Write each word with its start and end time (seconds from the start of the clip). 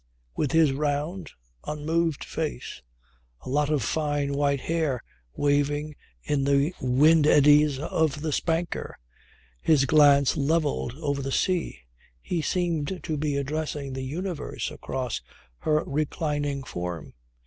With 0.35 0.51
his 0.51 0.71
round 0.71 1.31
unmoved 1.63 2.23
face, 2.23 2.81
a 3.41 3.49
lot 3.51 3.69
of 3.69 3.83
fine 3.83 4.33
white 4.33 4.61
hair 4.61 5.03
waving 5.35 5.93
in 6.23 6.43
the 6.43 6.73
wind 6.81 7.27
eddies 7.27 7.77
of 7.77 8.21
the 8.21 8.31
spanker, 8.31 8.97
his 9.61 9.85
glance 9.85 10.35
levelled 10.35 10.95
over 10.95 11.21
the 11.21 11.31
sea 11.31 11.81
he 12.19 12.41
seemed 12.41 13.01
to 13.03 13.15
be 13.15 13.37
addressing 13.37 13.93
the 13.93 14.01
universe 14.01 14.71
across 14.71 15.21
her 15.59 15.83
reclining 15.85 16.63
form. 16.63 17.13